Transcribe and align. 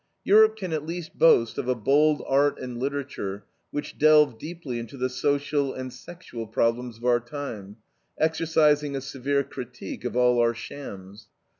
Europe 0.23 0.55
can 0.55 0.73
at 0.73 0.83
least 0.83 1.15
boast 1.19 1.59
of 1.59 1.67
a 1.67 1.75
bold 1.75 2.23
art 2.27 2.57
and 2.59 2.79
literature 2.79 3.45
which 3.69 3.99
delve 3.99 4.39
deeply 4.39 4.79
into 4.79 4.97
the 4.97 5.09
social 5.11 5.75
and 5.75 5.93
sexual 5.93 6.47
problems 6.47 6.97
of 6.97 7.05
our 7.05 7.19
time, 7.19 7.77
exercising 8.17 8.95
a 8.95 8.99
severe 9.01 9.43
critique 9.43 10.03
of 10.03 10.15
all 10.17 10.39
our 10.39 10.55
shams. 10.55 11.27